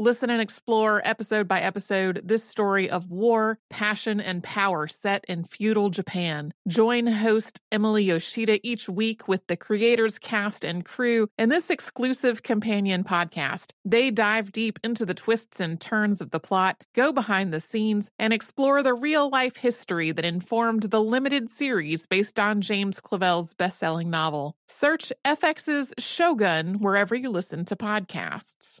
[0.00, 5.44] Listen and explore episode by episode this story of war, passion, and power set in
[5.44, 6.54] feudal Japan.
[6.66, 12.42] Join host Emily Yoshida each week with the creators, cast, and crew in this exclusive
[12.42, 13.72] companion podcast.
[13.84, 18.08] They dive deep into the twists and turns of the plot, go behind the scenes,
[18.18, 23.52] and explore the real life history that informed the limited series based on James Clavell's
[23.52, 24.56] best selling novel.
[24.66, 28.80] Search FX's Shogun wherever you listen to podcasts.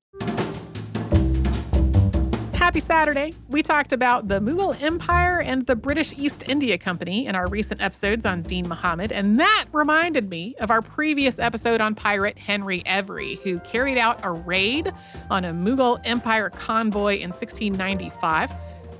[2.61, 3.33] Happy Saturday.
[3.49, 7.81] We talked about the Mughal Empire and the British East India Company in our recent
[7.81, 12.83] episodes on Dean Mahomed, and that reminded me of our previous episode on pirate Henry
[12.85, 14.93] Every, who carried out a raid
[15.31, 18.51] on a Mughal Empire convoy in 1695.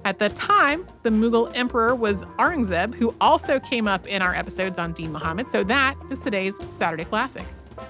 [0.05, 4.79] At the time, the Mughal emperor was Aurangzeb, who also came up in our episodes
[4.79, 7.45] on Dean Mahomed, so that is today's Saturday Classic.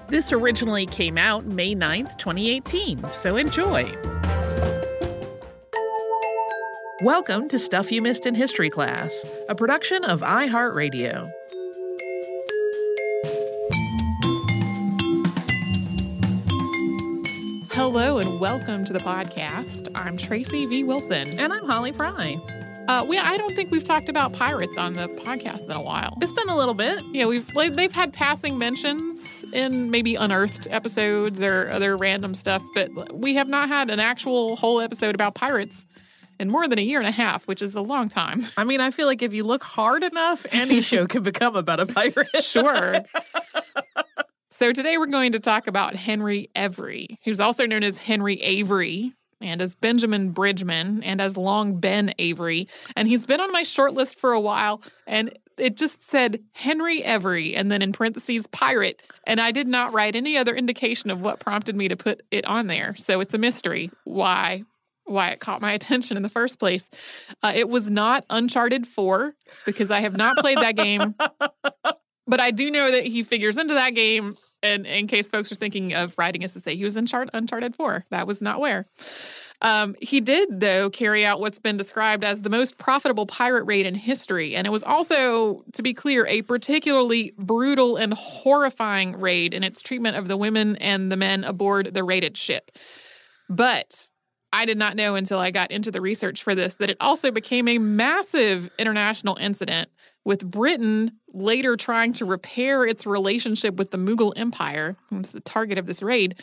[0.09, 3.89] This originally came out May 9th, 2018, so enjoy.
[7.01, 11.31] Welcome to Stuff You Missed in History Class, a production of iHeartRadio.
[17.72, 19.88] Hello and welcome to the podcast.
[19.95, 20.84] I'm Tracy V.
[20.84, 21.40] Wilson.
[21.40, 22.40] And I'm Holly Fry.
[22.88, 26.16] Uh, we I don't think we've talked about pirates on the podcast in a while.
[26.22, 27.01] It's been a little bit.
[27.13, 32.61] Yeah, we've like, they've had passing mentions in maybe unearthed episodes or other random stuff,
[32.75, 35.88] but we have not had an actual whole episode about pirates
[36.41, 38.44] in more than a year and a half, which is a long time.
[38.57, 41.79] I mean, I feel like if you look hard enough, any show can become about
[41.79, 42.44] a pirate.
[42.44, 42.96] sure.
[44.50, 49.12] So today we're going to talk about Henry Every, who's also known as Henry Avery
[49.41, 52.68] and as Benjamin Bridgman and as Long Ben Avery.
[52.96, 57.03] And he's been on my short list for a while and it just said Henry
[57.03, 59.02] Every and then in parentheses pirate.
[59.25, 62.46] And I did not write any other indication of what prompted me to put it
[62.46, 62.96] on there.
[62.97, 64.63] So it's a mystery why
[65.11, 66.89] why it caught my attention in the first place.
[67.44, 69.33] Uh, it was not Uncharted 4
[69.66, 71.16] because I have not played that game.
[72.27, 74.35] But I do know that he figures into that game.
[74.63, 77.29] And in case folks are thinking of writing us to say he was in Chart-
[77.33, 78.85] Uncharted 4, that was not where.
[79.61, 83.85] Um, he did, though, carry out what's been described as the most profitable pirate raid
[83.85, 84.55] in history.
[84.55, 89.81] And it was also, to be clear, a particularly brutal and horrifying raid in its
[89.81, 92.72] treatment of the women and the men aboard the raided ship.
[93.49, 94.09] But
[94.53, 97.31] I did not know until I got into the research for this that it also
[97.31, 99.89] became a massive international incident,
[100.25, 105.78] with Britain later trying to repair its relationship with the Mughal Empire, was the target
[105.78, 106.35] of this raid,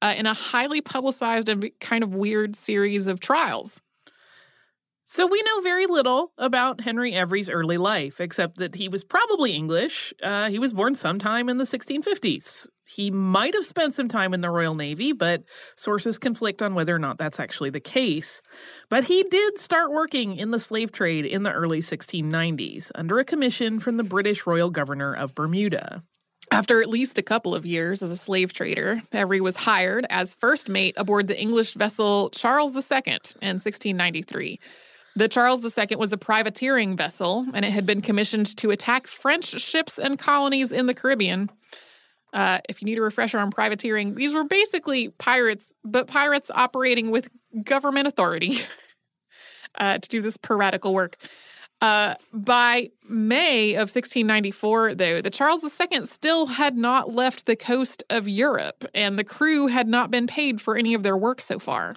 [0.00, 3.82] uh, in a highly publicized and kind of weird series of trials.
[5.16, 9.52] So we know very little about Henry Every's early life, except that he was probably
[9.52, 10.12] English.
[10.22, 12.66] Uh, he was born sometime in the 1650s.
[12.86, 15.42] He might have spent some time in the Royal Navy, but
[15.74, 18.42] sources conflict on whether or not that's actually the case.
[18.90, 23.24] But he did start working in the slave trade in the early 1690s under a
[23.24, 26.02] commission from the British Royal Governor of Bermuda.
[26.50, 30.34] After at least a couple of years as a slave trader, Every was hired as
[30.34, 34.60] first mate aboard the English vessel Charles II in 1693.
[35.16, 39.46] The Charles II was a privateering vessel, and it had been commissioned to attack French
[39.46, 41.50] ships and colonies in the Caribbean.
[42.34, 47.10] Uh, if you need a refresher on privateering, these were basically pirates, but pirates operating
[47.10, 47.30] with
[47.64, 48.58] government authority
[49.76, 51.16] uh, to do this piratical work.
[51.80, 58.02] Uh, by May of 1694, though, the Charles II still had not left the coast
[58.10, 61.58] of Europe, and the crew had not been paid for any of their work so
[61.58, 61.96] far.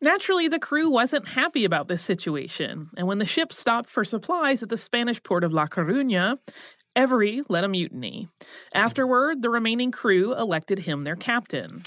[0.00, 4.62] Naturally, the crew wasn't happy about this situation, and when the ship stopped for supplies
[4.62, 6.38] at the Spanish port of La Coruña,
[6.98, 8.26] Every led a mutiny.
[8.74, 11.84] Afterward, the remaining crew elected him their captain.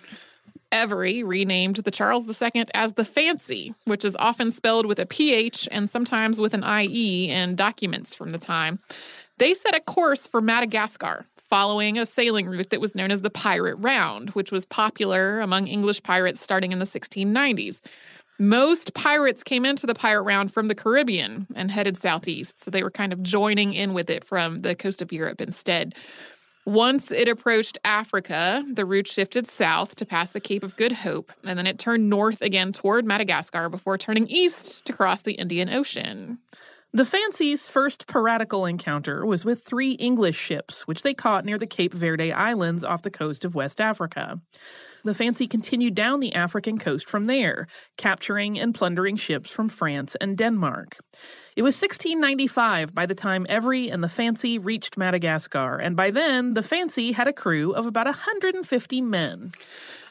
[0.71, 5.67] Every renamed the Charles II as the Fancy, which is often spelled with a PH
[5.69, 8.79] and sometimes with an IE in documents from the time.
[9.37, 13.29] They set a course for Madagascar, following a sailing route that was known as the
[13.29, 17.81] Pirate Round, which was popular among English pirates starting in the 1690s.
[18.39, 22.81] Most pirates came into the pirate round from the Caribbean and headed southeast, so they
[22.81, 25.93] were kind of joining in with it from the coast of Europe instead.
[26.65, 31.33] Once it approached Africa, the route shifted south to pass the Cape of Good Hope,
[31.43, 35.67] and then it turned north again toward Madagascar before turning east to cross the Indian
[35.67, 36.39] Ocean.
[36.93, 41.65] The Fancy's first piratical encounter was with three English ships, which they caught near the
[41.65, 44.41] Cape Verde Islands off the coast of West Africa.
[45.05, 50.17] The Fancy continued down the African coast from there, capturing and plundering ships from France
[50.19, 50.97] and Denmark.
[51.55, 56.55] It was 1695 by the time Every and the Fancy reached Madagascar, and by then
[56.55, 59.53] the Fancy had a crew of about 150 men.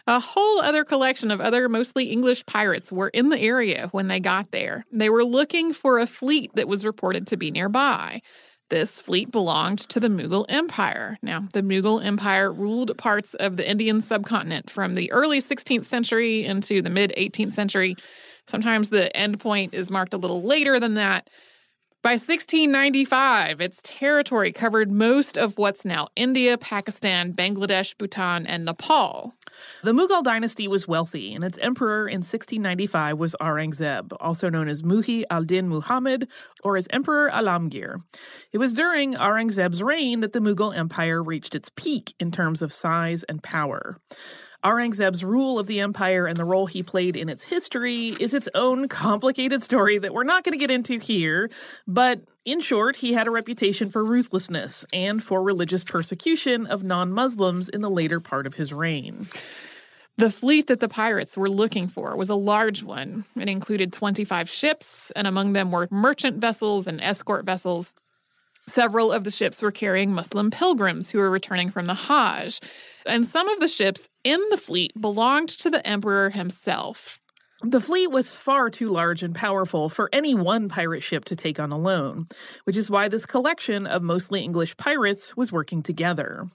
[0.06, 4.20] A whole other collection of other mostly English pirates were in the area when they
[4.20, 4.84] got there.
[4.92, 8.22] They were looking for a fleet that was reported to be nearby.
[8.70, 11.18] This fleet belonged to the Mughal Empire.
[11.22, 16.44] Now, the Mughal Empire ruled parts of the Indian subcontinent from the early 16th century
[16.44, 17.96] into the mid 18th century.
[18.46, 21.28] Sometimes the end point is marked a little later than that.
[22.02, 29.34] By 1695, its territory covered most of what's now India, Pakistan, Bangladesh, Bhutan, and Nepal.
[29.84, 34.80] The Mughal dynasty was wealthy, and its emperor in 1695 was Aurangzeb, also known as
[34.80, 36.26] Muhi al-Din Muhammad
[36.64, 38.02] or as Emperor Alamgir.
[38.50, 42.72] It was during Aurangzeb's reign that the Mughal Empire reached its peak in terms of
[42.72, 43.98] size and power.
[44.64, 48.48] Aurangzeb's rule of the empire and the role he played in its history is its
[48.54, 51.50] own complicated story that we're not going to get into here.
[51.86, 57.10] But in short, he had a reputation for ruthlessness and for religious persecution of non
[57.10, 59.28] Muslims in the later part of his reign.
[60.18, 63.24] The fleet that the pirates were looking for was a large one.
[63.36, 67.94] It included 25 ships, and among them were merchant vessels and escort vessels.
[68.66, 72.60] Several of the ships were carrying Muslim pilgrims who were returning from the Hajj
[73.06, 77.20] and some of the ships in the fleet belonged to the emperor himself.
[77.62, 81.60] The fleet was far too large and powerful for any one pirate ship to take
[81.60, 82.26] on alone,
[82.64, 86.48] which is why this collection of mostly English pirates was working together.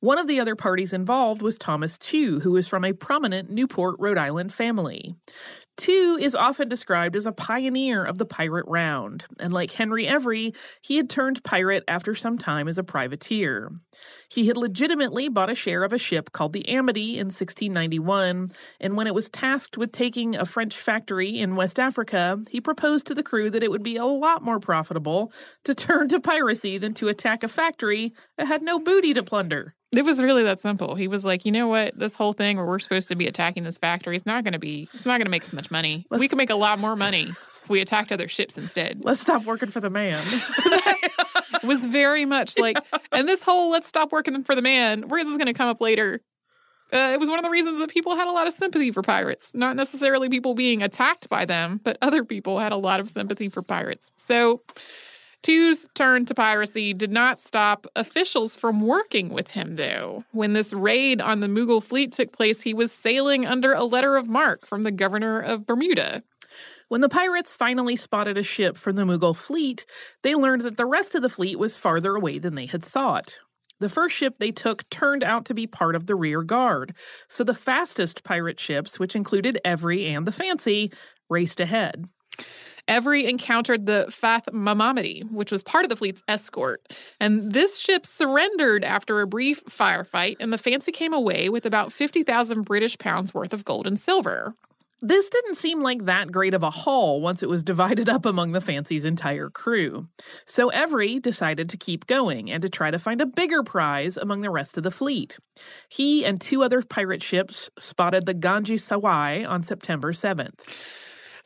[0.00, 3.96] One of the other parties involved was Thomas Tew, who was from a prominent Newport,
[3.98, 5.16] Rhode Island family.
[5.76, 10.54] Tew is often described as a pioneer of the pirate round, and like Henry Every,
[10.80, 13.70] he had turned pirate after some time as a privateer.
[14.30, 18.48] He had legitimately bought a share of a ship called the Amity in 1691,
[18.80, 23.06] and when it was tasked with taking a French factory in West Africa, he proposed
[23.08, 25.30] to the crew that it would be a lot more profitable
[25.64, 29.74] to turn to piracy than to attack a factory that had no booty to plunder.
[29.96, 30.94] It was really that simple.
[30.94, 31.98] He was like, you know what?
[31.98, 34.58] This whole thing where we're supposed to be attacking this factory is not going to
[34.58, 36.06] be, it's not going to make as much money.
[36.10, 39.04] Let's, we can make a lot more money if we attacked other ships instead.
[39.04, 40.24] Let's stop working for the man.
[41.66, 42.78] was very much like,
[43.12, 45.68] and this whole let's stop working for the man, where this is going to come
[45.68, 46.20] up later.
[46.92, 49.02] Uh, it was one of the reasons that people had a lot of sympathy for
[49.02, 49.52] pirates.
[49.54, 53.48] Not necessarily people being attacked by them, but other people had a lot of sympathy
[53.48, 54.12] for pirates.
[54.16, 54.62] So,
[55.46, 60.24] Tew's turn to piracy did not stop officials from working with him, though.
[60.32, 64.16] When this raid on the Mughal fleet took place, he was sailing under a letter
[64.16, 66.24] of marque from the governor of Bermuda.
[66.88, 69.86] When the pirates finally spotted a ship from the Mughal fleet,
[70.22, 73.38] they learned that the rest of the fleet was farther away than they had thought.
[73.78, 76.92] The first ship they took turned out to be part of the rear guard,
[77.28, 80.90] so the fastest pirate ships, which included Every and the Fancy,
[81.30, 82.08] raced ahead.
[82.88, 86.86] Every encountered the Fath Mahmamadi, which was part of the fleet's escort.
[87.20, 91.92] And this ship surrendered after a brief firefight, and the Fancy came away with about
[91.92, 94.54] 50,000 British pounds worth of gold and silver.
[95.02, 98.52] This didn't seem like that great of a haul once it was divided up among
[98.52, 100.08] the Fancy's entire crew.
[100.46, 104.40] So Every decided to keep going and to try to find a bigger prize among
[104.40, 105.38] the rest of the fleet.
[105.88, 110.66] He and two other pirate ships spotted the Ganj-i-Sawai on September 7th.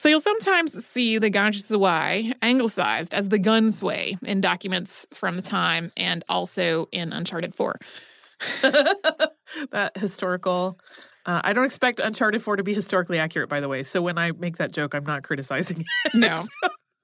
[0.01, 5.93] So you'll sometimes see the Ganj-i-Sawai anglicized as the Gunsway in documents from the time
[5.95, 7.79] and also in Uncharted 4.
[8.63, 10.81] that historical.
[11.27, 13.83] Uh, I don't expect Uncharted 4 to be historically accurate, by the way.
[13.83, 16.15] So when I make that joke, I'm not criticizing it.
[16.15, 16.45] No.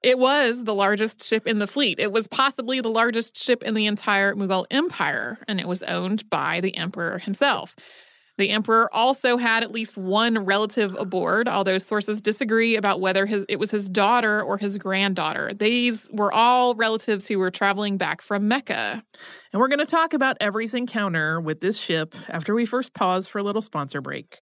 [0.01, 1.99] It was the largest ship in the fleet.
[1.99, 6.27] It was possibly the largest ship in the entire Mughal Empire, and it was owned
[6.31, 7.75] by the emperor himself.
[8.37, 13.45] The emperor also had at least one relative aboard, although sources disagree about whether his,
[13.49, 15.53] it was his daughter or his granddaughter.
[15.53, 19.03] These were all relatives who were traveling back from Mecca.
[19.53, 23.27] And we're going to talk about Every's encounter with this ship after we first pause
[23.27, 24.41] for a little sponsor break.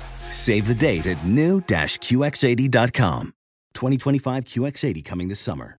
[0.31, 3.33] Save the date at new-QX80.com.
[3.73, 5.80] 2025 QX80 coming this summer.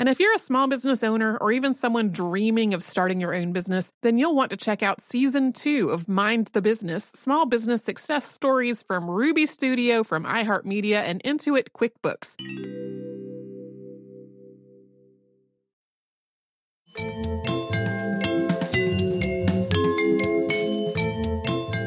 [0.00, 3.52] And if you're a small business owner or even someone dreaming of starting your own
[3.52, 7.82] business, then you'll want to check out season two of Mind the Business Small Business
[7.82, 12.34] Success Stories from Ruby Studio, from iHeartMedia, and Intuit QuickBooks.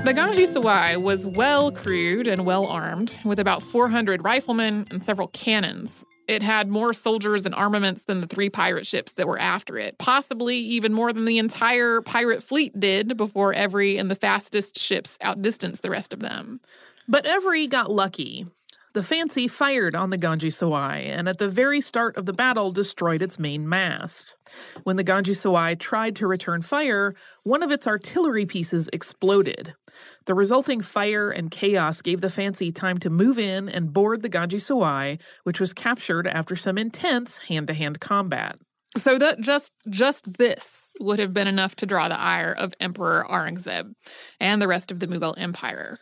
[0.03, 6.05] The Ganj-i-Sawai was well crewed and well armed, with about 400 riflemen and several cannons.
[6.27, 9.97] It had more soldiers and armaments than the three pirate ships that were after it,
[9.97, 15.17] possibly even more than the entire pirate fleet did before Every and the fastest ships
[15.23, 16.61] outdistanced the rest of them.
[17.07, 18.45] But Every got lucky.
[18.93, 23.23] The Fancy fired on the Ganj-i-Sawai and at the very start of the battle destroyed
[23.23, 24.35] its main mast.
[24.83, 29.73] When the Ganj-i-Sawai tried to return fire, one of its artillery pieces exploded.
[30.25, 34.29] The resulting fire and chaos gave the Fancy time to move in and board the
[34.29, 38.57] Ganj-i-Sawai, which was captured after some intense hand-to-hand combat.
[38.95, 43.25] So that just just this would have been enough to draw the ire of Emperor
[43.27, 43.93] Aurangzeb
[44.39, 45.97] and the rest of the Mughal Empire.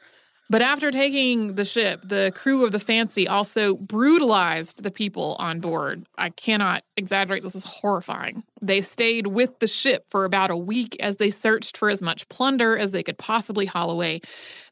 [0.51, 5.61] But after taking the ship, the crew of the Fancy also brutalized the people on
[5.61, 6.05] board.
[6.17, 8.43] I cannot exaggerate, this was horrifying.
[8.61, 12.27] They stayed with the ship for about a week as they searched for as much
[12.27, 14.19] plunder as they could possibly haul away.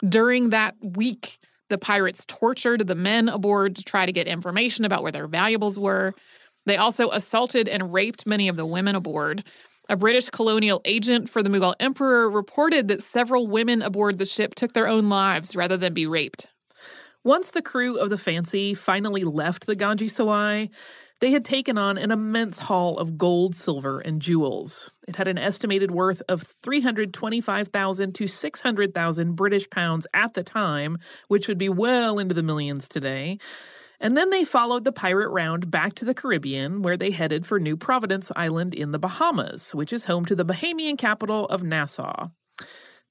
[0.05, 5.01] During that week, the pirates tortured the men aboard to try to get information about
[5.01, 6.13] where their valuables were.
[6.65, 9.45] They also assaulted and raped many of the women aboard.
[9.91, 14.53] A British colonial agent for the Mughal emperor reported that several women aboard the ship
[14.53, 16.45] took their own lives rather than be raped.
[17.23, 20.69] Once the crew of the Fancy finally left the Ganj-i-Sawai,
[21.21, 24.91] they had taken on an immense haul of gold, silver, and jewels.
[25.07, 31.47] It had an estimated worth of 325,000 to 600,000 British pounds at the time, which
[31.47, 33.39] would be well into the millions today.
[33.99, 37.59] And then they followed the pirate round back to the Caribbean, where they headed for
[37.59, 42.29] New Providence Island in the Bahamas, which is home to the Bahamian capital of Nassau.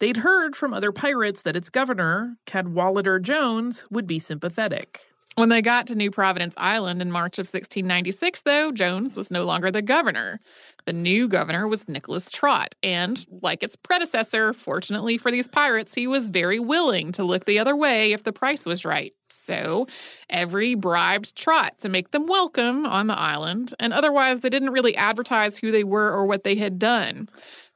[0.01, 5.09] They'd heard from other pirates that its governor, Cadwallader Jones, would be sympathetic.
[5.35, 9.45] When they got to New Providence Island in March of 1696, though, Jones was no
[9.45, 10.41] longer the governor.
[10.85, 16.09] The new governor was Nicholas Trott, and like its predecessor, fortunately for these pirates, he
[16.09, 19.13] was very willing to look the other way if the price was right.
[19.31, 19.87] So
[20.31, 24.95] Every bribed Trott to make them welcome on the island, and otherwise they didn't really
[24.95, 27.29] advertise who they were or what they had done.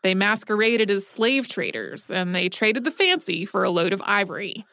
[0.02, 4.66] They masqueraded as slave traders, and they traded the fancy for a load of ivory.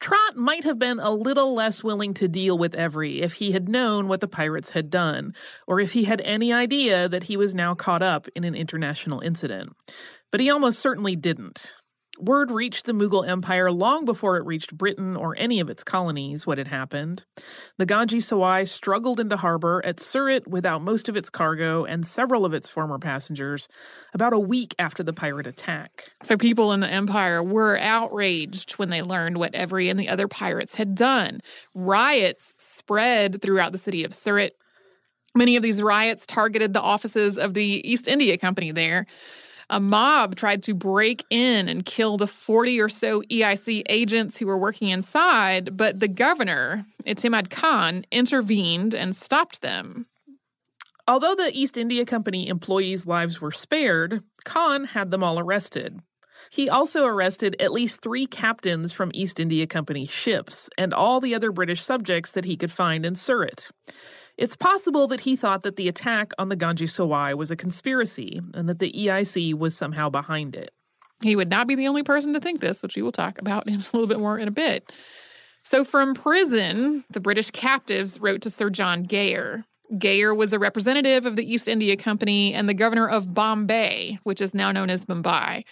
[0.00, 3.68] Trott might have been a little less willing to deal with Every if he had
[3.68, 5.34] known what the pirates had done,
[5.66, 9.20] or if he had any idea that he was now caught up in an international
[9.20, 9.72] incident.
[10.32, 11.72] But he almost certainly didn't.
[12.18, 16.46] Word reached the Mughal Empire long before it reached Britain or any of its colonies
[16.46, 17.24] what had happened.
[17.76, 22.54] The Ganj-i-Sawai struggled into harbor at Surat without most of its cargo and several of
[22.54, 23.68] its former passengers
[24.12, 26.08] about a week after the pirate attack.
[26.22, 30.28] So people in the empire were outraged when they learned what Every and the other
[30.28, 31.40] pirates had done.
[31.74, 34.52] Riots spread throughout the city of Surat.
[35.34, 39.06] Many of these riots targeted the offices of the East India Company there.
[39.74, 44.46] A mob tried to break in and kill the 40 or so EIC agents who
[44.46, 50.06] were working inside, but the governor, Etemad Khan, intervened and stopped them.
[51.08, 55.98] Although the East India Company employees' lives were spared, Khan had them all arrested.
[56.52, 61.34] He also arrested at least three captains from East India Company ships and all the
[61.34, 63.72] other British subjects that he could find in Surat.
[64.36, 68.68] It's possible that he thought that the attack on the Ganj-i-Sawai was a conspiracy and
[68.68, 70.72] that the EIC was somehow behind it.
[71.22, 73.66] He would not be the only person to think this, which we will talk about
[73.68, 74.92] in a little bit more in a bit.
[75.62, 79.64] So, from prison, the British captives wrote to Sir John Gayer.
[79.98, 84.40] Gayer was a representative of the East India Company and the governor of Bombay, which
[84.40, 85.64] is now known as Mumbai.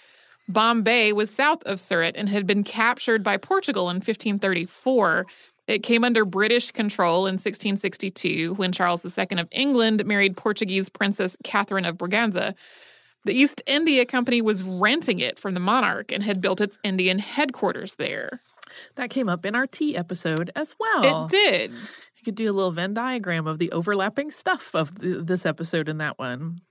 [0.47, 5.25] Bombay was south of Surat and had been captured by Portugal in 1534
[5.67, 11.37] it came under British control in 1662 when Charles II of England married Portuguese Princess
[11.43, 12.53] Catherine of Braganza.
[13.25, 17.19] The East India Company was renting it from the monarch and had built its Indian
[17.19, 18.41] headquarters there.
[18.95, 21.25] That came up in our tea episode as well.
[21.25, 21.71] It did.
[21.71, 26.01] You could do a little Venn diagram of the overlapping stuff of this episode and
[26.01, 26.61] that one.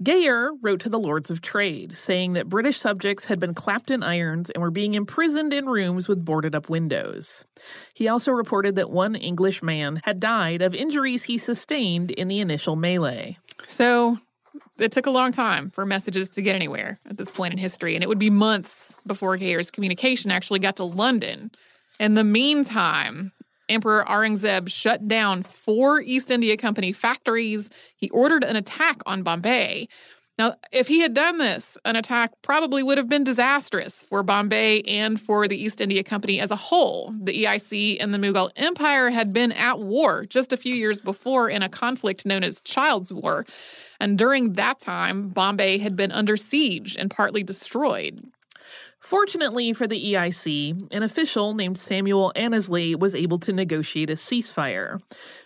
[0.00, 4.04] Gayer wrote to the Lords of Trade, saying that British subjects had been clapped in
[4.04, 7.44] irons and were being imprisoned in rooms with boarded up windows.
[7.94, 12.38] He also reported that one English man had died of injuries he sustained in the
[12.38, 13.38] initial melee.
[13.66, 14.18] So
[14.78, 17.96] it took a long time for messages to get anywhere at this point in history,
[17.96, 21.50] and it would be months before Gayer's communication actually got to London.
[21.98, 23.32] In the meantime,
[23.68, 27.70] Emperor Aurangzeb shut down four East India Company factories.
[27.96, 29.88] He ordered an attack on Bombay.
[30.38, 34.82] Now, if he had done this, an attack probably would have been disastrous for Bombay
[34.82, 37.12] and for the East India Company as a whole.
[37.20, 41.50] The EIC and the Mughal Empire had been at war just a few years before
[41.50, 43.46] in a conflict known as Child's War.
[43.98, 48.22] And during that time, Bombay had been under siege and partly destroyed.
[49.08, 55.00] Fortunately for the EIC, an official named Samuel Annesley was able to negotiate a ceasefire.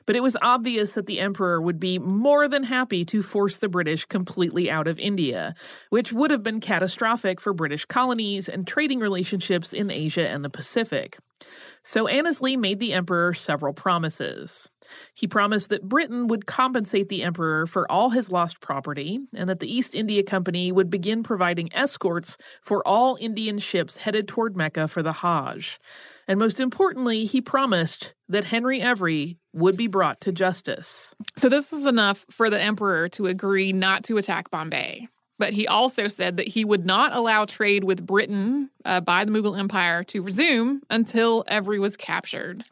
[0.04, 3.68] But it was obvious that the emperor would be more than happy to force the
[3.68, 5.54] British completely out of India,
[5.90, 10.50] which would have been catastrophic for British colonies and trading relationships in Asia and the
[10.50, 11.18] Pacific.
[11.82, 14.70] So Annesley made the emperor several promises.
[15.14, 19.60] He promised that Britain would compensate the emperor for all his lost property and that
[19.60, 24.86] the East India Company would begin providing escorts for all Indian ships headed toward Mecca
[24.88, 25.78] for the Hajj.
[26.28, 31.14] And most importantly, he promised that Henry Every would be brought to justice.
[31.36, 35.08] So, this was enough for the emperor to agree not to attack Bombay.
[35.42, 39.32] But he also said that he would not allow trade with Britain uh, by the
[39.32, 42.62] Mughal Empire to resume until Every was captured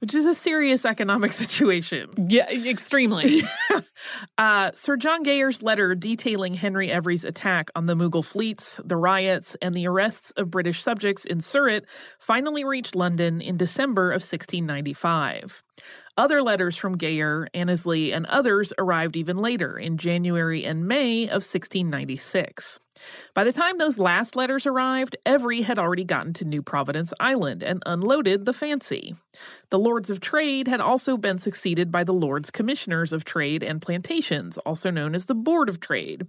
[0.00, 2.10] which is a serious economic situation.
[2.28, 3.42] Yeah, extremely.
[4.38, 9.56] uh, Sir John Gayer's letter detailing Henry Every's attack on the Mughal fleets, the riots,
[9.62, 11.84] and the arrests of British subjects in Surat
[12.18, 15.62] finally reached London in December of 1695.
[16.16, 21.42] Other letters from Gayer, Annesley, and others arrived even later in January and May of
[21.42, 22.78] 1696.
[23.34, 27.64] By the time those last letters arrived, Every had already gotten to New Providence Island
[27.64, 29.16] and unloaded the Fancy.
[29.70, 33.82] The Lords of Trade had also been succeeded by the Lords Commissioners of Trade and
[33.82, 36.28] Plantations, also known as the Board of Trade.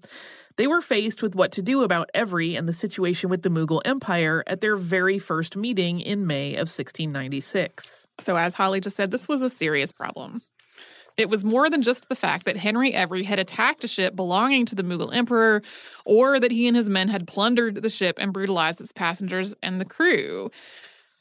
[0.55, 3.81] They were faced with what to do about Every and the situation with the Mughal
[3.85, 8.04] Empire at their very first meeting in May of 1696.
[8.19, 10.41] So, as Holly just said, this was a serious problem.
[11.17, 14.65] It was more than just the fact that Henry Every had attacked a ship belonging
[14.65, 15.61] to the Mughal emperor,
[16.05, 19.79] or that he and his men had plundered the ship and brutalized its passengers and
[19.79, 20.49] the crew.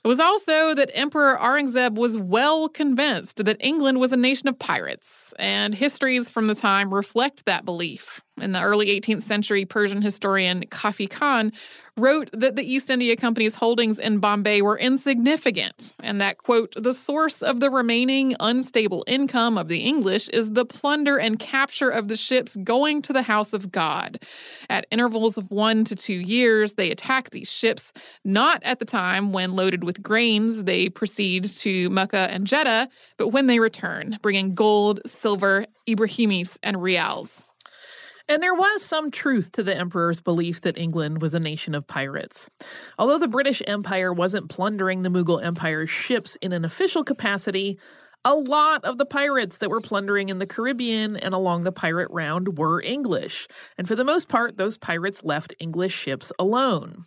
[0.05, 4.59] It was also that Emperor Aurangzeb was well convinced that England was a nation of
[4.59, 8.21] pirates, and histories from the time reflect that belief.
[8.41, 11.53] In the early 18th century, Persian historian Kafi Khan
[11.97, 16.93] wrote that the East India Company's holdings in Bombay were insignificant, and that, quote, the
[16.93, 22.09] source of the remaining unstable income of the English is the plunder and capture of
[22.09, 24.19] the ships going to the house of God.
[24.69, 27.93] At intervals of one to two years, they attack these ships,
[28.25, 33.29] not at the time when loaded with grains they proceed to Mecca and Jeddah, but
[33.29, 37.47] when they return, bringing gold, silver, Ibrahimis, and rials.
[38.27, 41.87] And there was some truth to the emperor's belief that England was a nation of
[41.87, 42.49] pirates.
[42.99, 47.79] Although the British Empire wasn't plundering the Mughal Empire's ships in an official capacity,
[48.25, 52.09] a lot of the pirates that were plundering in the Caribbean and along the pirate
[52.11, 53.47] round were English.
[53.77, 57.05] And for the most part, those pirates left English ships alone.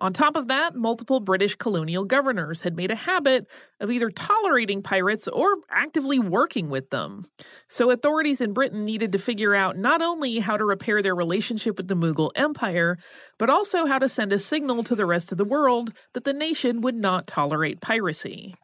[0.00, 3.48] On top of that, multiple British colonial governors had made a habit
[3.80, 7.24] of either tolerating pirates or actively working with them.
[7.66, 11.76] So authorities in Britain needed to figure out not only how to repair their relationship
[11.76, 12.96] with the Mughal Empire,
[13.38, 16.32] but also how to send a signal to the rest of the world that the
[16.32, 18.54] nation would not tolerate piracy.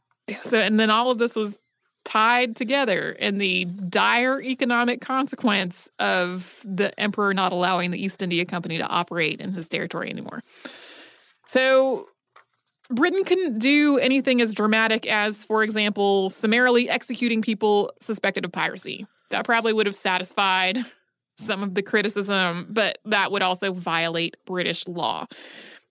[0.43, 1.59] So, and then all of this was
[2.05, 8.45] tied together in the dire economic consequence of the emperor not allowing the East India
[8.45, 10.43] Company to operate in his territory anymore.
[11.55, 12.09] So
[12.91, 19.07] Britain couldn't do anything as dramatic as, for example, summarily executing people suspected of piracy.
[19.31, 20.79] That probably would have satisfied
[21.37, 25.27] some of the criticism, but that would also violate British law.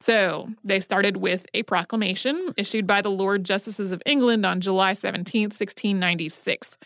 [0.02, 4.91] So they started with a proclamation issued by the Lord Justices of England on July
[4.91, 6.78] 17, 1696.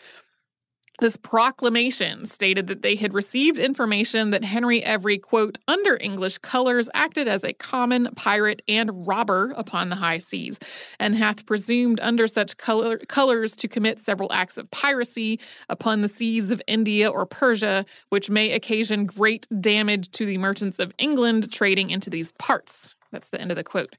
[1.00, 6.90] This proclamation stated that they had received information that Henry Every, quote, under English colors,
[6.92, 10.58] acted as a common pirate and robber upon the high seas,
[10.98, 16.08] and hath presumed under such color, colors to commit several acts of piracy upon the
[16.08, 21.52] seas of India or Persia, which may occasion great damage to the merchants of England
[21.52, 22.96] trading into these parts.
[23.12, 23.94] That's the end of the quote.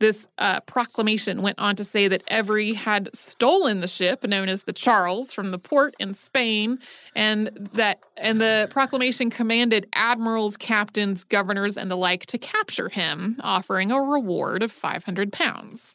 [0.00, 4.64] This uh, proclamation went on to say that Every had stolen the ship known as
[4.64, 6.80] the Charles from the port in Spain,
[7.14, 13.36] and that and the proclamation commanded admirals, captains, governors, and the like to capture him,
[13.40, 15.94] offering a reward of five hundred pounds.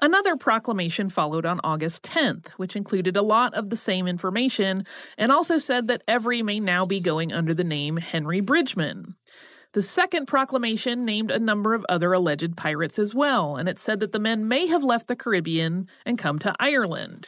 [0.00, 4.84] Another proclamation followed on August 10th, which included a lot of the same information
[5.16, 9.14] and also said that Every may now be going under the name Henry Bridgeman.
[9.76, 14.00] The second proclamation named a number of other alleged pirates as well, and it said
[14.00, 17.26] that the men may have left the Caribbean and come to Ireland.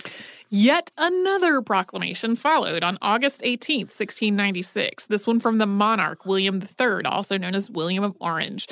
[0.49, 5.05] Yet another proclamation followed on August 18th, 1696.
[5.05, 8.67] This one from the monarch, William III, also known as William of Orange.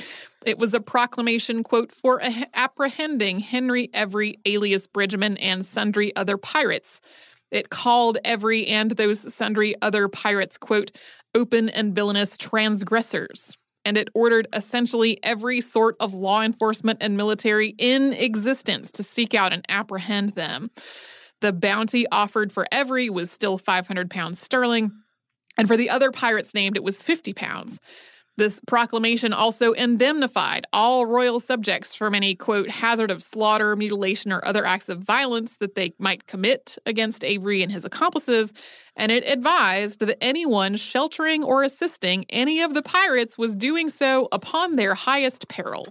[0.47, 2.23] It was a proclamation, quote, for
[2.55, 7.03] apprehending Henry Every, alias Bridgeman, and sundry other pirates.
[7.51, 10.93] It called Every and those sundry other pirates, quote,
[11.35, 13.55] open and villainous transgressors
[13.87, 19.33] and it ordered essentially every sort of law enforcement and military in existence to seek
[19.33, 20.71] out and apprehend them.
[21.41, 24.91] The bounty offered for every was still 500 pounds sterling,
[25.57, 27.79] and for the other pirates named, it was 50 pounds.
[28.37, 34.45] This proclamation also indemnified all royal subjects from any, quote, hazard of slaughter, mutilation, or
[34.45, 38.53] other acts of violence that they might commit against Avery and his accomplices,
[38.97, 44.29] and it advised that anyone sheltering or assisting any of the pirates was doing so
[44.33, 45.87] upon their highest peril.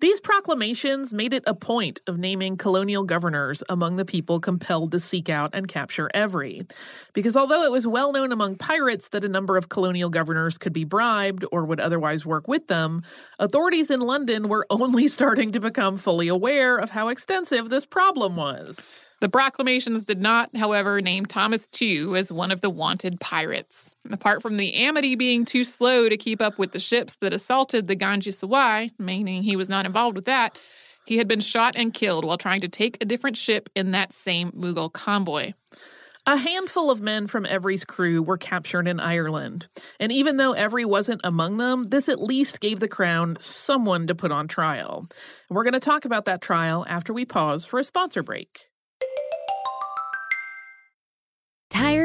[0.00, 5.00] These proclamations made it a point of naming colonial governors among the people compelled to
[5.00, 6.66] seek out and capture Every.
[7.12, 10.72] Because although it was well known among pirates that a number of colonial governors could
[10.72, 13.02] be bribed or would otherwise work with them,
[13.38, 18.36] authorities in London were only starting to become fully aware of how extensive this problem
[18.36, 19.09] was.
[19.20, 23.94] The proclamations did not, however, name Thomas Tew as one of the wanted pirates.
[24.10, 27.86] Apart from the Amity being too slow to keep up with the ships that assaulted
[27.86, 30.58] the Ganj-i-Sawai, meaning he was not involved with that,
[31.04, 34.12] he had been shot and killed while trying to take a different ship in that
[34.14, 35.52] same Mughal convoy.
[36.26, 40.84] A handful of men from Every's crew were captured in Ireland, and even though Every
[40.84, 45.06] wasn't among them, this at least gave the crown someone to put on trial.
[45.50, 48.69] We're going to talk about that trial after we pause for a sponsor break.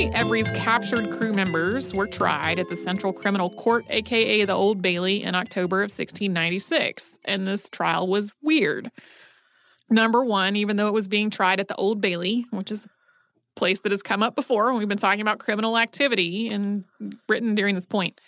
[0.00, 4.80] Henry Every's captured crew members were tried at the Central Criminal Court, aka the Old
[4.80, 8.90] Bailey, in October of 1696, and this trial was weird.
[9.90, 12.88] Number one, even though it was being tried at the Old Bailey, which is a
[13.56, 16.86] place that has come up before when we've been talking about criminal activity in
[17.26, 18.22] Britain during this point,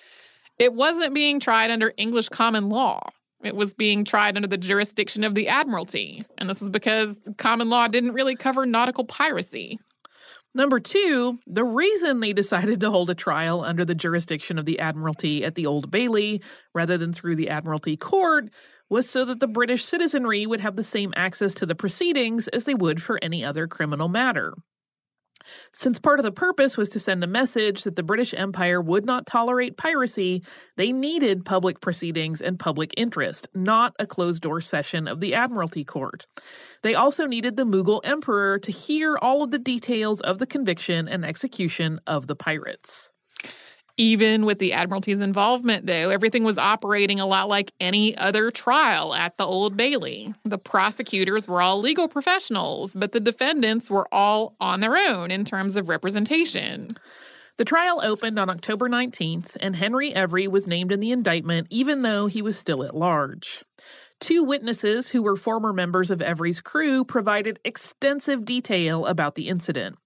[0.59, 3.01] it wasn't being tried under English common law.
[3.43, 6.27] It was being tried under the jurisdiction of the Admiralty.
[6.37, 9.79] And this was because common law didn't really cover nautical piracy.
[10.55, 14.81] Number two, the reason they decided to hold a trial under the jurisdiction of the
[14.81, 16.43] Admiralty at the Old Bailey
[16.75, 18.51] rather than through the Admiralty Court
[18.91, 22.65] was so that the British citizenry would have the same access to the proceedings as
[22.65, 24.55] they would for any other criminal matter.
[25.73, 29.07] Since part of the purpose was to send a message that the British Empire would
[29.07, 30.43] not tolerate piracy,
[30.77, 35.85] they needed public proceedings and public interest, not a closed door session of the Admiralty
[35.85, 36.27] Court.
[36.83, 41.07] They also needed the Mughal Emperor to hear all of the details of the conviction
[41.07, 43.12] and execution of the pirates.
[43.99, 49.15] Even with the Admiralty's involvement, though, everything was operating a lot like any other trial
[49.15, 50.35] at the Old Bailey.
[50.45, 55.45] The prosecutors were all legal professionals, but the defendants were all on their own in
[55.45, 56.97] terms of representation.
[57.59, 62.01] The trial opened on October 19th, and Henry Every was named in the indictment even
[62.01, 63.63] though he was still at large.
[64.21, 69.99] Two witnesses who were former members of Every's crew provided extensive detail about the incident.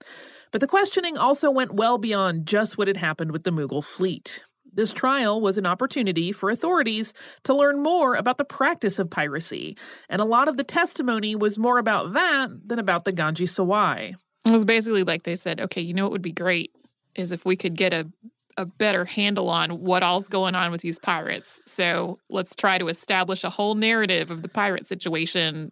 [0.56, 4.42] But the questioning also went well beyond just what had happened with the Mughal fleet.
[4.72, 7.12] This trial was an opportunity for authorities
[7.44, 9.76] to learn more about the practice of piracy,
[10.08, 14.14] and a lot of the testimony was more about that than about the Ganj-i-Sawai.
[14.46, 16.70] It was basically like they said, okay, you know what would be great
[17.14, 18.10] is if we could get a
[18.56, 21.60] a better handle on what all's going on with these pirates.
[21.66, 25.70] So let's try to establish a whole narrative of the pirate situation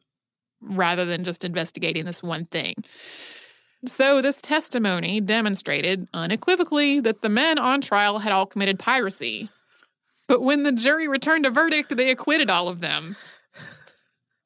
[0.60, 2.74] rather than just investigating this one thing.
[3.86, 9.48] So, this testimony demonstrated unequivocally that the men on trial had all committed piracy.
[10.26, 13.16] But when the jury returned a verdict, they acquitted all of them.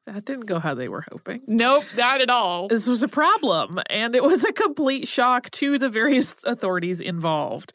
[0.06, 1.42] That didn't go how they were hoping.
[1.46, 2.68] Nope, not at all.
[2.68, 7.74] This was a problem, and it was a complete shock to the various authorities involved.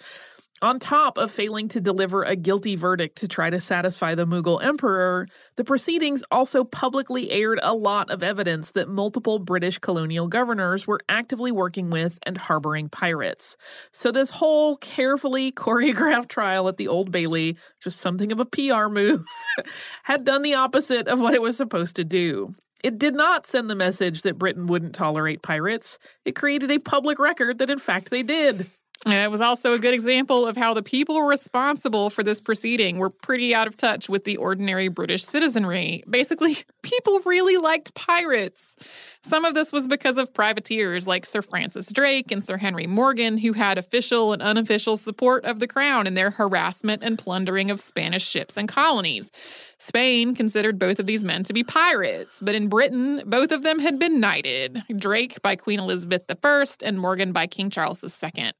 [0.63, 4.63] On top of failing to deliver a guilty verdict to try to satisfy the Mughal
[4.63, 10.87] emperor, the proceedings also publicly aired a lot of evidence that multiple British colonial governors
[10.87, 13.57] were actively working with and harboring pirates.
[13.91, 18.87] So, this whole carefully choreographed trial at the Old Bailey, just something of a PR
[18.87, 19.25] move,
[20.03, 22.55] had done the opposite of what it was supposed to do.
[22.85, 25.99] It did not send the message that Britain wouldn't tolerate pirates.
[26.23, 28.71] It created a public record that, in fact, they did.
[29.05, 33.09] It was also a good example of how the people responsible for this proceeding were
[33.09, 36.03] pretty out of touch with the ordinary British citizenry.
[36.09, 38.77] Basically, people really liked pirates.
[39.25, 43.37] Some of this was because of privateers like Sir Francis Drake and Sir Henry Morgan,
[43.37, 47.79] who had official and unofficial support of the crown in their harassment and plundering of
[47.79, 49.31] Spanish ships and colonies.
[49.77, 53.79] Spain considered both of these men to be pirates, but in Britain, both of them
[53.79, 58.51] had been knighted Drake by Queen Elizabeth I and Morgan by King Charles II.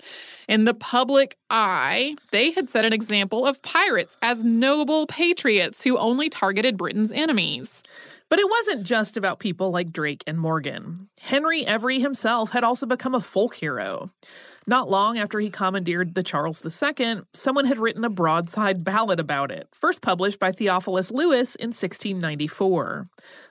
[0.48, 5.98] In the public eye, they had set an example of pirates as noble patriots who
[5.98, 7.84] only targeted Britain's enemies.
[8.34, 11.08] But it wasn't just about people like Drake and Morgan.
[11.24, 14.10] Henry Every himself had also become a folk hero.
[14.66, 19.52] Not long after he commandeered the Charles II, someone had written a broadside ballad about
[19.52, 23.08] it, first published by Theophilus Lewis in 1694.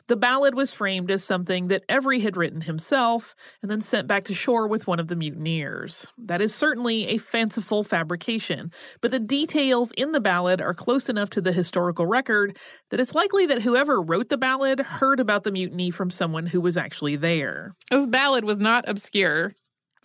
[0.09, 4.25] The ballad was framed as something that Every had written himself and then sent back
[4.25, 6.07] to shore with one of the mutineers.
[6.19, 11.31] That is certainly a fanciful fabrication, but the details in the ballad are close enough
[11.31, 12.59] to the historical record
[12.91, 16.61] that it's likely that whoever wrote the ballad heard about the mutiny from someone who
[16.61, 17.62] was actually there.
[17.91, 19.55] This ballad was not obscure.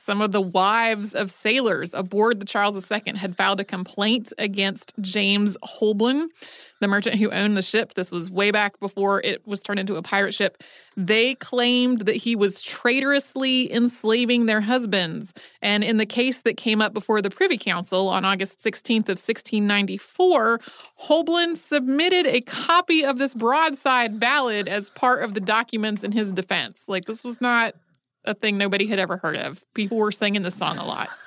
[0.08, 4.94] Some of the wives of sailors aboard the Charles II had filed a complaint against
[5.02, 6.30] James Houblon,
[6.80, 7.94] the merchant who owned the ship.
[7.96, 10.64] This was way back before it was turned into a pirate ship.
[10.96, 15.34] They claimed that he was traitorously enslaving their husbands.
[15.62, 19.20] And in the case that came up before the Privy Council on August 16th of
[19.20, 20.62] 1694,
[21.10, 26.32] Houblon submitted a copy of this broadside ballad as part of the documents in his
[26.32, 26.86] defense.
[26.88, 27.76] Like this was not
[28.28, 29.64] a thing nobody had ever heard of.
[29.74, 31.10] People were singing the song a lot.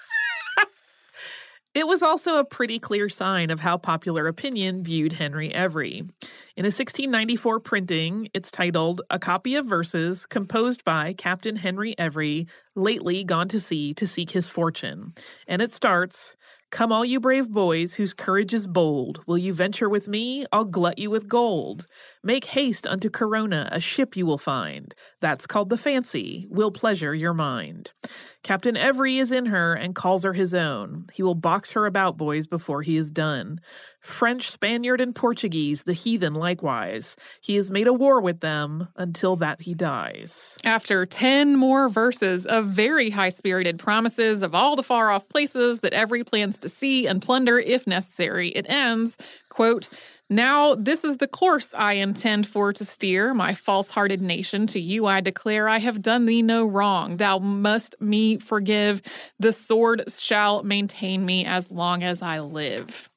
[1.72, 5.98] It was also a pretty clear sign of how popular opinion viewed Henry Every.
[5.98, 12.48] In a 1694 printing, it's titled A Copy of Verses Composed by Captain Henry Every,
[12.74, 15.12] lately gone to sea to seek his fortune.
[15.46, 16.36] And it starts
[16.70, 19.20] Come, all you brave boys whose courage is bold.
[19.26, 20.46] Will you venture with me?
[20.52, 21.86] I'll glut you with gold.
[22.22, 24.94] Make haste unto Corona, a ship you will find.
[25.20, 27.94] That's called the Fancy, will pleasure your mind.
[28.42, 31.06] Captain Every is in her and calls her his own.
[31.14, 33.60] He will box her about, boys, before he is done.
[34.00, 37.16] French, Spaniard, and Portuguese, the heathen likewise.
[37.40, 40.58] He has made a war with them until that he dies.
[40.64, 45.78] After 10 more verses of very high spirited promises of all the far off places
[45.80, 49.18] that Every plans to see and plunder if necessary, it ends,
[49.50, 49.90] quote,
[50.32, 54.68] now, this is the course I intend for to steer, my false hearted nation.
[54.68, 57.16] To you I declare I have done thee no wrong.
[57.16, 59.02] Thou must me forgive.
[59.40, 63.10] The sword shall maintain me as long as I live.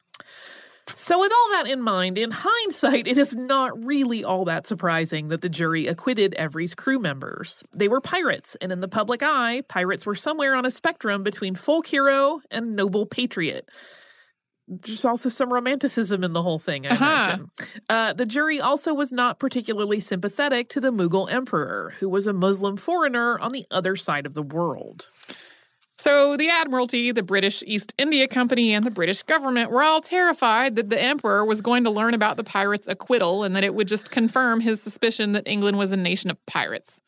[0.95, 5.27] So, with all that in mind, in hindsight, it is not really all that surprising
[5.27, 7.63] that the jury acquitted Every's crew members.
[7.73, 11.53] They were pirates, and in the public eye, pirates were somewhere on a spectrum between
[11.53, 13.69] folk hero and noble patriot
[14.67, 17.05] there's also some romanticism in the whole thing, I uh-huh.
[17.05, 17.51] imagine.
[17.89, 22.33] Uh, the jury also was not particularly sympathetic to the Mughal emperor, who was a
[22.33, 25.09] Muslim foreigner on the other side of the world.
[25.97, 30.75] So, the Admiralty, the British East India Company, and the British government were all terrified
[30.75, 33.87] that the Emperor was going to learn about the pirates' acquittal and that it would
[33.87, 36.99] just confirm his suspicion that England was a nation of pirates.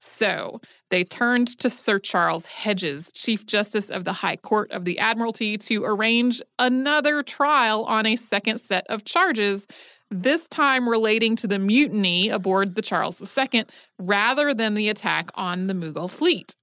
[0.00, 0.60] So,
[0.90, 5.56] they turned to Sir Charles Hedges, Chief Justice of the High Court of the Admiralty,
[5.58, 9.66] to arrange another trial on a second set of charges,
[10.10, 13.64] this time relating to the mutiny aboard the Charles II
[13.98, 16.56] rather than the attack on the Mughal fleet.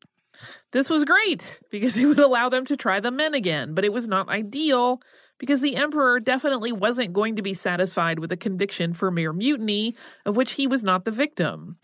[0.72, 3.94] This was great because it would allow them to try the men again, but it
[3.94, 5.02] was not ideal
[5.40, 9.96] because the emperor definitely wasn't going to be satisfied with a conviction for mere mutiny
[10.26, 11.78] of which he was not the victim.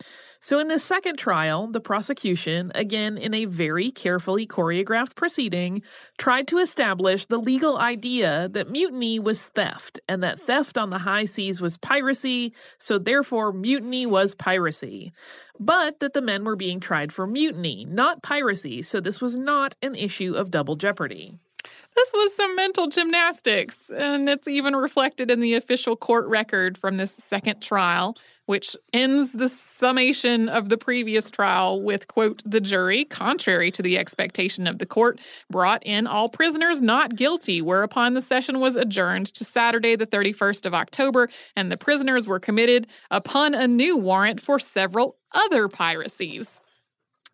[0.44, 5.80] So, in this second trial, the prosecution, again in a very carefully choreographed proceeding,
[6.18, 10.98] tried to establish the legal idea that mutiny was theft and that theft on the
[10.98, 15.14] high seas was piracy, so therefore mutiny was piracy.
[15.58, 19.74] But that the men were being tried for mutiny, not piracy, so this was not
[19.80, 21.38] an issue of double jeopardy.
[21.94, 26.96] This was some mental gymnastics, and it's even reflected in the official court record from
[26.96, 28.16] this second trial,
[28.46, 33.96] which ends the summation of the previous trial with, quote, the jury, contrary to the
[33.96, 35.20] expectation of the court,
[35.50, 40.66] brought in all prisoners not guilty, whereupon the session was adjourned to Saturday, the 31st
[40.66, 46.60] of October, and the prisoners were committed upon a new warrant for several other piracies.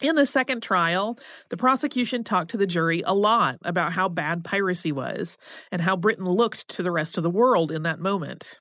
[0.00, 1.18] In the second trial,
[1.50, 5.36] the prosecution talked to the jury a lot about how bad piracy was
[5.70, 8.60] and how Britain looked to the rest of the world in that moment.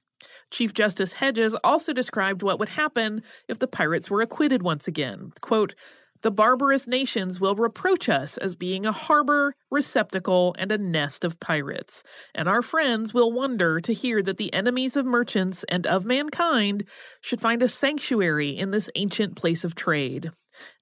[0.52, 5.32] Chief Justice Hedges also described what would happen if the pirates were acquitted once again.
[5.40, 5.76] Quote,
[6.22, 11.40] the barbarous nations will reproach us as being a harbor, receptacle, and a nest of
[11.40, 12.04] pirates,
[12.36, 16.84] and our friends will wonder to hear that the enemies of merchants and of mankind
[17.22, 20.32] should find a sanctuary in this ancient place of trade.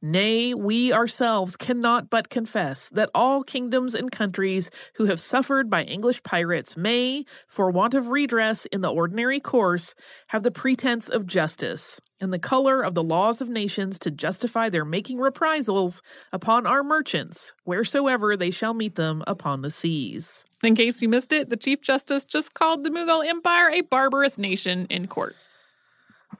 [0.01, 5.83] Nay, we ourselves cannot but confess that all kingdoms and countries who have suffered by
[5.83, 9.95] English pirates may, for want of redress in the ordinary course,
[10.27, 14.69] have the pretense of justice, and the color of the laws of nations to justify
[14.69, 16.01] their making reprisals
[16.31, 20.45] upon our merchants, wheresoever they shall meet them upon the seas.
[20.63, 24.37] In case you missed it, the Chief Justice just called the Mughal Empire a barbarous
[24.37, 25.35] nation in court.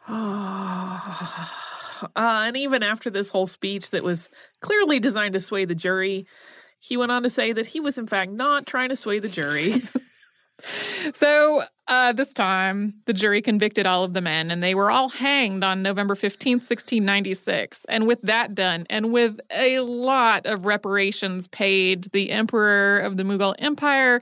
[2.02, 4.30] Uh, and even after this whole speech that was
[4.62, 6.26] clearly designed to sway the jury,
[6.80, 9.30] he went on to say that he was, in fact, not trying to sway the
[9.30, 9.82] jury.
[11.14, 15.10] so uh, this time, the jury convicted all of the men, and they were all
[15.10, 17.86] hanged on November 15th, 1696.
[17.90, 23.24] And with that done, and with a lot of reparations paid, the emperor of the
[23.24, 24.22] Mughal Empire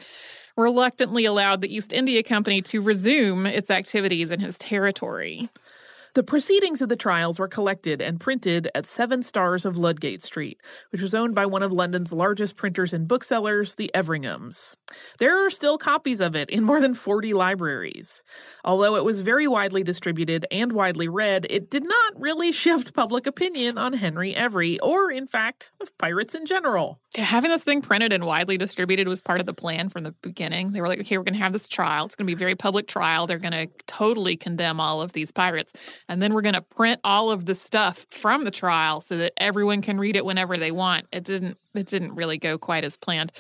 [0.57, 5.49] reluctantly allowed the East India Company to resume its activities in his territory.
[6.16, 10.61] The proceedings of the trials were collected and printed at Seven Stars of Ludgate Street,
[10.93, 14.78] which was owned by one of London's largest printers and booksellers, the Everinghams.
[15.20, 18.24] There are still copies of it in more than 40 libraries.
[18.63, 23.28] Although it was very widely distributed and widely read, it did not really shift public
[23.28, 27.01] opinion on Henry Every, or in fact, of pirates in general.
[27.18, 30.72] Having this thing printed and widely distributed was part of the plan from the beginning.
[30.72, 32.05] They were like, okay, we're going to have this trial.
[32.05, 33.28] It's going to be a very public trial.
[33.28, 35.74] They're going to totally condemn all of these pirates.
[36.08, 39.34] And then we're going to print all of the stuff from the trial so that
[39.38, 41.08] everyone can read it whenever they want.
[41.12, 43.32] It didn't it didn't really go quite as planned.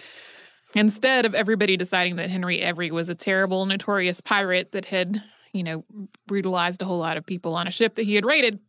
[0.73, 5.63] Instead of everybody deciding that Henry Every was a terrible, notorious pirate that had, you
[5.63, 5.85] know,
[6.27, 8.59] brutalized a whole lot of people on a ship that he had raided,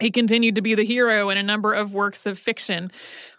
[0.00, 2.90] he continued to be the hero in a number of works of fiction.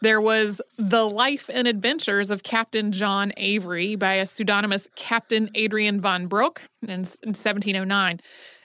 [0.02, 6.02] There was The Life and Adventures of Captain John Avery by a pseudonymous Captain Adrian
[6.02, 8.20] von Broeck in 1709.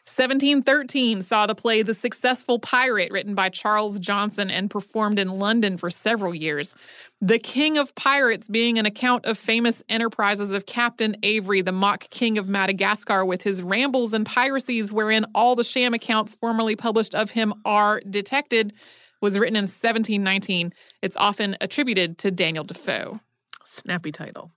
[0.06, 5.78] 1713 saw the play The Successful Pirate, written by Charles Johnson and performed in London
[5.78, 6.74] for several years.
[7.22, 12.10] The King of Pirates being an account of famous enterprises of Captain Avery, the mock
[12.10, 17.14] king of Madagascar, with his rambles and piracies, wherein all the sham accounts formerly published
[17.14, 18.74] of him are detected,
[19.22, 20.74] was written in 1719.
[21.00, 23.20] It's often attributed to Daniel Defoe.
[23.64, 24.50] Snappy title.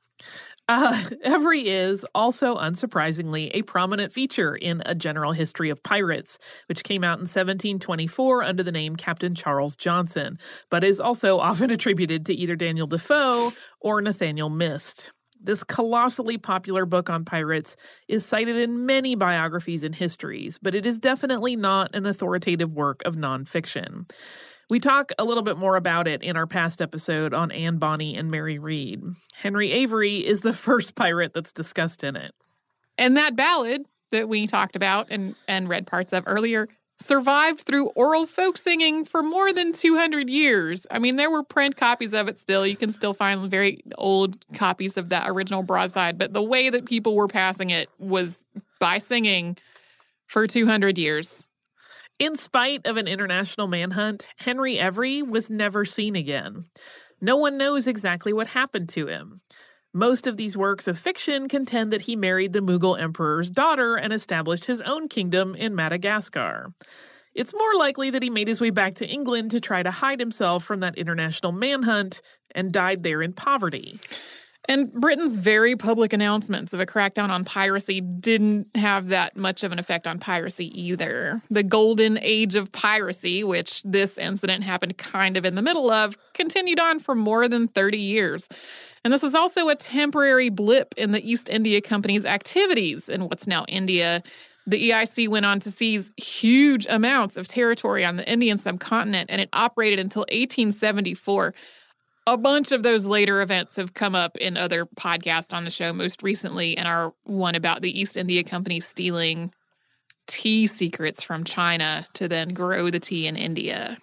[0.68, 6.84] Uh, Every is also, unsurprisingly, a prominent feature in A General History of Pirates, which
[6.84, 10.38] came out in 1724 under the name Captain Charles Johnson,
[10.70, 15.12] but is also often attributed to either Daniel Defoe or Nathaniel Mist.
[15.40, 17.76] This colossally popular book on pirates
[18.08, 23.04] is cited in many biographies and histories, but it is definitely not an authoritative work
[23.06, 24.10] of nonfiction.
[24.70, 28.18] We talk a little bit more about it in our past episode on Anne Bonny
[28.18, 29.02] and Mary Read.
[29.34, 32.34] Henry Avery is the first pirate that's discussed in it.
[32.98, 36.68] And that ballad that we talked about and, and read parts of earlier
[37.00, 40.88] survived through oral folk singing for more than 200 years.
[40.90, 42.66] I mean, there were print copies of it still.
[42.66, 46.86] You can still find very old copies of that original broadside, but the way that
[46.86, 48.48] people were passing it was
[48.80, 49.58] by singing
[50.26, 51.48] for 200 years.
[52.20, 56.66] In spite of an international manhunt, Henry Every was never seen again.
[57.22, 59.40] No one knows exactly what happened to him.
[59.94, 64.12] Most of these works of fiction contend that he married the Mughal emperor's daughter and
[64.12, 66.74] established his own kingdom in Madagascar.
[67.36, 70.20] It's more likely that he made his way back to England to try to hide
[70.20, 72.24] himself from that international manhunt
[72.56, 74.00] and died there in poverty.
[74.70, 79.72] And Britain's very public announcements of a crackdown on piracy didn't have that much of
[79.72, 81.42] an effect on piracy either.
[81.50, 86.18] The golden age of piracy, which this incident happened kind of in the middle of,
[86.34, 88.50] continued on for more than 30 years.
[89.06, 93.48] And this was also a temporary blip in the East India Company's activities in what's
[93.48, 94.22] now India.
[94.66, 99.40] The EIC went on to seize huge amounts of territory on the Indian subcontinent, and
[99.40, 101.54] it operated until 1874
[102.28, 105.94] a bunch of those later events have come up in other podcasts on the show,
[105.94, 109.52] most recently, and our one about the East India Company stealing
[110.28, 113.98] tea secrets from China to then grow the tea in India.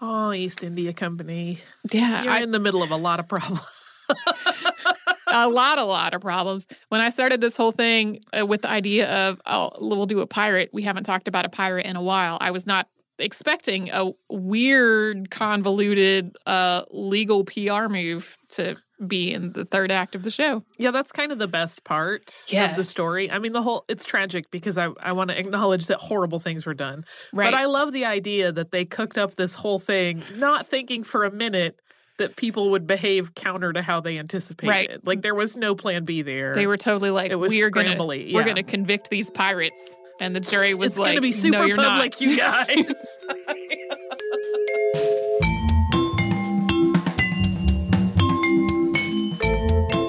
[0.00, 1.60] Oh, East India Company.
[1.92, 2.24] Yeah.
[2.24, 3.62] You're I, in the middle of a lot of problems.
[5.28, 6.66] a lot, a lot of problems.
[6.88, 10.26] When I started this whole thing uh, with the idea of, oh, we'll do a
[10.26, 12.38] pirate, we haven't talked about a pirate in a while.
[12.40, 12.88] I was not
[13.18, 20.22] expecting a weird, convoluted uh, legal PR move to be in the third act of
[20.22, 20.62] the show.
[20.78, 22.70] Yeah, that's kind of the best part yeah.
[22.70, 23.30] of the story.
[23.30, 26.64] I mean, the whole it's tragic because I I want to acknowledge that horrible things
[26.64, 27.04] were done.
[27.32, 27.50] Right.
[27.50, 31.24] But I love the idea that they cooked up this whole thing, not thinking for
[31.24, 31.78] a minute
[32.18, 34.70] that people would behave counter to how they anticipated.
[34.70, 35.06] Right.
[35.06, 36.54] Like there was no plan B there.
[36.54, 38.34] They were totally like, it was we're gonna yeah.
[38.34, 41.32] we're gonna convict these pirates and the jury was it's like, "It's going to be
[41.32, 42.94] super no, you're public, you guys."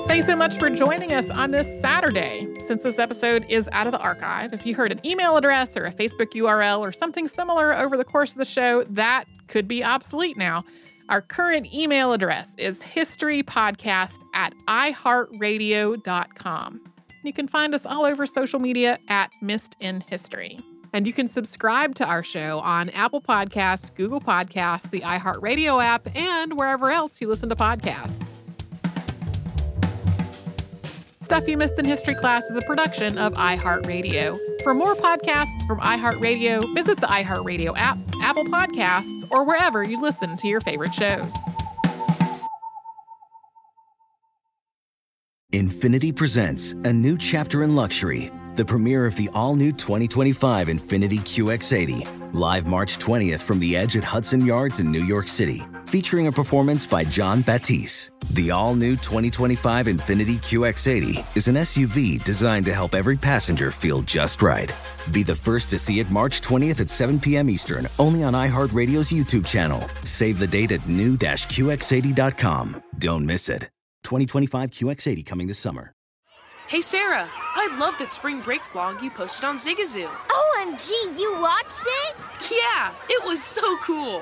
[0.07, 2.47] Thanks so much for joining us on this Saturday.
[2.65, 5.85] Since this episode is out of the archive, if you heard an email address or
[5.85, 9.83] a Facebook URL or something similar over the course of the show, that could be
[9.83, 10.65] obsolete now.
[11.09, 16.81] Our current email address is historypodcast at iheartradio.com.
[17.23, 20.59] You can find us all over social media at Missed in History.
[20.91, 26.07] And you can subscribe to our show on Apple Podcasts, Google Podcasts, the iHeartRadio app,
[26.15, 28.39] and wherever else you listen to podcasts.
[31.28, 34.39] Stuff You Missed in History Class is a production of iHeartRadio.
[34.63, 40.38] For more podcasts from iHeartRadio, visit the iHeartRadio app, Apple Podcasts, or wherever you listen
[40.38, 41.34] to your favorite shows.
[45.51, 51.19] Infiniti presents a new chapter in luxury, the premiere of the all new 2025 Infiniti
[51.19, 56.27] QX80, live March 20th from the edge at Hudson Yards in New York City, featuring
[56.27, 58.11] a performance by John Batiste.
[58.31, 64.01] The all new 2025 Infiniti QX80 is an SUV designed to help every passenger feel
[64.01, 64.71] just right.
[65.11, 67.49] Be the first to see it March 20th at 7 p.m.
[67.49, 69.81] Eastern, only on iHeartRadio's YouTube channel.
[70.03, 72.83] Save the date at new-QX80.com.
[72.97, 73.69] Don't miss it.
[74.03, 75.93] 2025 QX80 coming this summer.
[76.67, 80.09] Hey Sarah, I loved that spring break vlog you posted on Zigazoo.
[80.09, 82.15] OMG, you watched it?
[82.51, 84.21] Yeah, it was so cool.